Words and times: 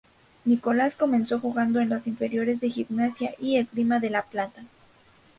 Nicolás 0.45 0.95
comenzó 0.95 1.39
jugando 1.39 1.79
en 1.79 1.89
las 1.89 2.07
inferiores 2.07 2.59
de 2.59 2.71
Gimnasia 2.71 3.35
y 3.37 3.57
Esgrima 3.57 3.99
de 3.99 4.09
La 4.09 4.23
Plata. 4.23 4.63